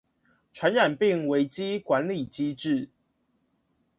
[0.51, 2.89] 傳染病危機管理機制